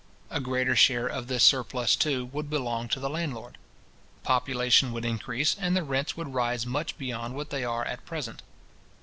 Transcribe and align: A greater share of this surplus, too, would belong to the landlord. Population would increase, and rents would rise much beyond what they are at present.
A 0.31 0.39
greater 0.39 0.75
share 0.75 1.05
of 1.05 1.27
this 1.27 1.43
surplus, 1.43 1.95
too, 1.95 2.25
would 2.33 2.49
belong 2.49 2.87
to 2.87 2.99
the 2.99 3.07
landlord. 3.07 3.59
Population 4.23 4.91
would 4.93 5.05
increase, 5.05 5.55
and 5.59 5.77
rents 5.87 6.17
would 6.17 6.33
rise 6.33 6.65
much 6.65 6.97
beyond 6.97 7.35
what 7.35 7.51
they 7.51 7.63
are 7.63 7.85
at 7.85 8.03
present. 8.07 8.41